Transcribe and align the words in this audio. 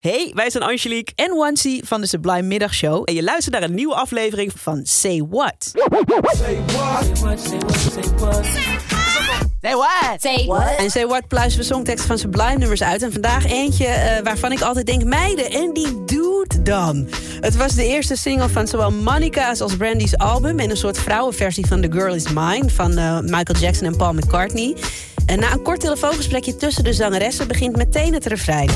Hey, 0.00 0.30
wij 0.34 0.50
zijn 0.50 0.62
Angelique 0.62 1.12
en 1.14 1.36
Wansi 1.36 1.80
van 1.84 2.00
de 2.00 2.06
Sublime 2.06 2.42
Middagshow. 2.42 3.02
en 3.04 3.14
je 3.14 3.22
luistert 3.22 3.54
naar 3.54 3.62
een 3.62 3.74
nieuwe 3.74 3.94
aflevering 3.94 4.50
van 4.50 4.60
Van 4.60 4.86
Say 4.86 5.24
What. 5.30 5.72
Say 9.60 9.74
what? 9.74 10.20
Say 10.20 10.46
what? 10.46 10.76
En 10.78 10.90
Say 10.90 11.06
What 11.06 11.28
pluizen 11.28 11.58
we 11.58 11.64
songteksten 11.64 12.06
van 12.08 12.18
Sublime 12.18 12.56
nummers 12.56 12.82
uit. 12.82 13.02
En 13.02 13.12
vandaag 13.12 13.50
eentje 13.50 13.86
eh, 13.86 14.22
waarvan 14.22 14.52
ik 14.52 14.60
altijd 14.60 14.86
denk, 14.86 15.04
meiden, 15.04 15.50
en 15.50 15.72
die 15.72 16.04
doet 16.04 16.66
dan. 16.66 17.08
Het 17.40 17.56
was 17.56 17.74
de 17.74 17.84
eerste 17.84 18.16
single 18.16 18.48
van 18.48 18.66
zowel 18.66 18.90
Monica's 18.90 19.60
als 19.60 19.76
Brandy's 19.76 20.14
album... 20.14 20.58
en 20.58 20.70
een 20.70 20.76
soort 20.76 20.98
vrouwenversie 20.98 21.66
van 21.66 21.80
The 21.80 21.92
Girl 21.92 22.14
Is 22.14 22.28
Mine... 22.28 22.70
van 22.70 22.96
eh, 22.96 23.20
Michael 23.20 23.58
Jackson 23.58 23.86
en 23.86 23.96
Paul 23.96 24.12
McCartney. 24.12 24.76
En 25.26 25.38
na 25.38 25.52
een 25.52 25.62
kort 25.62 25.80
telefoongesprekje 25.80 26.56
tussen 26.56 26.84
de 26.84 26.92
zangeressen... 26.92 27.48
begint 27.48 27.76
meteen 27.76 28.14
het 28.14 28.26
refrein. 28.26 28.70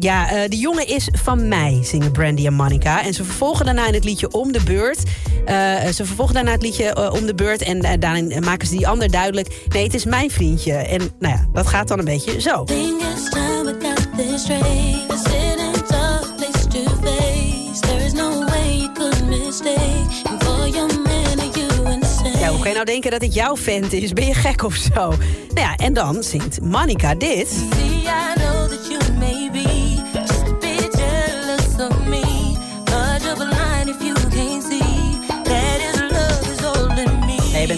Ja, 0.00 0.30
eh, 0.30 0.48
de 0.48 0.56
jongen 0.56 0.86
is 0.86 1.08
van 1.12 1.48
mij, 1.48 1.78
zingen 1.82 2.12
Brandy 2.12 2.46
en 2.46 2.54
Monica. 2.54 3.04
En 3.04 3.14
ze 3.14 3.24
vervolgen 3.24 3.64
daarna 3.64 3.86
in 3.86 3.94
het 3.94 4.04
liedje 4.04 4.32
Om 4.32 4.52
de 4.52 4.62
Beurt. 4.64 5.02
eh, 5.44 5.86
ze 5.86 6.04
vervolgen 6.04 6.34
daarna 6.34 6.50
het 6.50 6.62
liedje 6.62 6.84
eh, 6.84 7.12
Om 7.12 7.26
de 7.26 7.34
Beurt. 7.34 7.62
En 7.62 8.00
daarin 8.00 8.42
maken 8.44 8.66
ze 8.68 8.76
die 8.76 8.88
ander 8.88 9.10
duidelijk. 9.10 9.64
Nee, 9.68 9.82
het 9.82 9.94
is 9.94 10.04
mijn 10.04 10.30
vriendje. 10.30 10.72
En 10.72 11.00
nou 11.18 11.34
ja, 11.34 11.46
dat 11.52 11.66
gaat 11.66 11.88
dan 11.88 11.98
een 11.98 12.04
beetje 12.04 12.40
zo. 12.40 12.64
Ja, 22.40 22.48
hoe 22.48 22.58
kan 22.58 22.68
je 22.68 22.74
nou 22.74 22.84
denken 22.84 23.10
dat 23.10 23.20
het 23.20 23.34
jouw 23.34 23.56
vent 23.56 23.92
is? 23.92 24.12
Ben 24.12 24.26
je 24.26 24.34
gek 24.34 24.62
of 24.62 24.74
zo? 24.74 25.08
Nou 25.54 25.60
ja, 25.60 25.76
en 25.76 25.92
dan 25.92 26.22
zingt 26.22 26.60
Monica 26.60 27.14
dit. 27.14 27.48
See, 27.48 28.00
I 28.02 28.34
know 28.34 28.68
that 28.68 28.86
you 28.88 28.98
may 29.18 29.50
be 29.52 29.59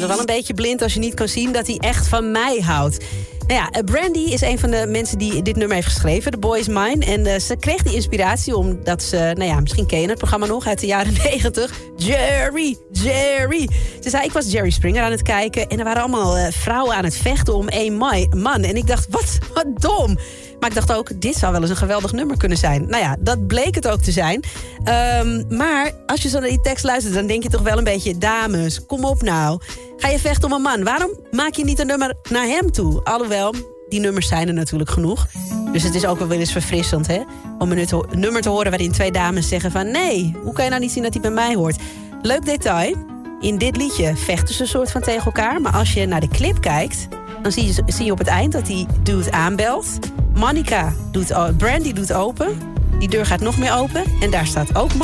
toch 0.03 0.11
wel 0.11 0.21
een 0.21 0.37
beetje 0.37 0.55
blind 0.55 0.83
als 0.83 0.95
je 0.95 1.01
niet 1.01 1.15
kan 1.15 1.29
zien 1.29 1.53
dat 1.53 1.67
hij 1.67 1.77
echt 1.77 2.09
van 2.09 2.31
mij 2.31 2.61
houdt. 2.61 3.05
Nou 3.47 3.61
ja, 3.61 3.71
eh, 3.71 3.85
Brandy 3.85 4.19
is 4.19 4.41
een 4.41 4.59
van 4.59 4.71
de 4.71 4.87
mensen 4.89 5.19
die 5.19 5.43
dit 5.43 5.57
nummer 5.57 5.77
heeft 5.77 5.89
geschreven, 5.89 6.31
The 6.31 6.39
Boy 6.39 6.59
Is 6.59 6.69
Mine. 6.69 7.05
En 7.05 7.27
eh, 7.27 7.41
ze 7.41 7.57
kreeg 7.57 7.83
die 7.83 7.95
inspiratie 7.95 8.57
omdat 8.57 9.03
ze, 9.03 9.17
nou 9.17 9.45
ja, 9.51 9.61
misschien 9.61 9.87
ken 9.87 10.01
je 10.01 10.09
het 10.09 10.19
programma 10.19 10.47
nog 10.47 10.67
uit 10.67 10.81
de 10.81 10.87
jaren 10.87 11.13
negentig. 11.25 11.73
Jerry, 11.97 12.77
Jerry. 12.91 13.69
Ze 14.01 14.11
zei, 14.11 14.25
ik 14.25 14.33
was 14.33 14.53
Jerry 14.53 14.71
Springer 14.71 15.03
aan 15.03 15.11
het 15.11 15.23
kijken 15.23 15.69
en 15.69 15.79
er 15.79 15.85
waren 15.85 16.03
allemaal 16.03 16.37
eh, 16.37 16.53
vrouwen 16.53 16.97
aan 16.97 17.05
het 17.05 17.17
vechten 17.17 17.55
om 17.55 17.69
één 17.69 17.97
man. 18.33 18.63
En 18.63 18.77
ik 18.77 18.87
dacht, 18.87 19.07
wat, 19.11 19.39
wat 19.55 19.81
dom. 19.81 20.19
Maar 20.63 20.71
ik 20.71 20.77
dacht 20.77 20.93
ook, 20.99 21.21
dit 21.21 21.37
zou 21.37 21.53
wel 21.53 21.61
eens 21.61 21.71
een 21.71 21.77
geweldig 21.77 22.13
nummer 22.13 22.37
kunnen 22.37 22.59
zijn. 22.59 22.87
Nou 22.89 23.03
ja, 23.03 23.17
dat 23.21 23.47
bleek 23.47 23.75
het 23.75 23.89
ook 23.89 24.01
te 24.01 24.13
zijn. 24.13 24.43
Ehm, 24.85 25.57
maar 25.57 25.91
als 26.07 26.23
je 26.23 26.29
zo 26.29 26.39
naar 26.39 26.49
die 26.49 26.61
tekst 26.61 26.85
luistert, 26.85 27.15
dan 27.15 27.27
denk 27.27 27.43
je 27.43 27.49
toch 27.49 27.63
wel 27.63 27.79
een 27.79 27.85
beetje... 27.85 28.19
dames, 28.19 28.87
kom 28.87 29.05
op 29.05 29.23
nou. 29.23 29.61
Ga 29.97 30.09
je 30.09 30.19
vechten 30.19 30.49
om 30.49 30.55
een 30.55 30.63
man? 30.63 30.85
Waarom 30.85 31.11
maak 31.31 31.55
je 31.55 31.65
niet 31.65 31.79
een 31.79 31.87
nummer 31.87 32.15
naar 32.31 32.47
hem 32.47 32.71
toe? 32.71 33.05
Alhoewel, 33.05 33.55
die 33.89 34.01
nummers 34.01 34.29
zijn 34.29 34.49
er 34.49 34.55
natuurlijk 34.55 34.91
genoeg. 34.91 35.27
Dus 35.73 35.83
het 35.83 35.95
is 35.95 36.07
ook 36.07 36.19
wel 36.19 36.31
eens 36.31 36.53
verfrissend, 36.53 37.07
hè? 37.07 37.21
Om 37.59 37.73
een 37.73 37.87
nummer 38.11 38.43
te 38.43 38.49
horen 38.49 38.71
waarin 38.71 38.93
twee 38.93 39.13
dames 39.13 39.49
zeggen 39.49 39.71
van... 39.71 39.91
nee, 39.91 40.37
hoe 40.43 40.53
kan 40.53 40.65
je 40.65 40.71
nou 40.71 40.83
niet 40.83 40.93
zien 40.93 41.03
dat 41.03 41.13
hij 41.13 41.23
bij 41.23 41.31
mij 41.31 41.55
hoort? 41.55 41.77
Leuk 42.23 42.45
detail. 42.45 42.97
In 43.41 43.59
dit 43.59 43.77
liedje 43.77 44.17
vechten 44.17 44.55
ze 44.55 44.63
een 44.63 44.69
soort 44.69 44.91
van 44.91 45.01
tegen 45.01 45.25
elkaar. 45.25 45.61
Maar 45.61 45.73
als 45.73 45.93
je 45.93 46.07
naar 46.07 46.21
de 46.21 46.29
clip 46.29 46.61
kijkt, 46.61 47.09
dan 47.43 47.53
zie 47.53 47.67
je, 47.67 47.83
zie 47.87 48.05
je 48.05 48.13
op 48.13 48.19
het 48.19 48.27
eind 48.27 48.53
dat 48.53 48.67
die 48.67 48.87
dude 49.03 49.33
aanbelt. 49.33 49.99
Monica 50.43 50.93
doet, 51.11 51.57
Brandy 51.57 51.93
doet 51.93 52.13
open. 52.13 52.59
Die 52.99 53.09
deur 53.09 53.27
gaat 53.27 53.41
nog 53.41 53.59
meer 53.59 53.73
open. 53.75 54.05
En 54.21 54.31
daar 54.31 54.47
staat 54.47 54.77
ook 54.77 54.95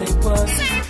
that 0.00 0.89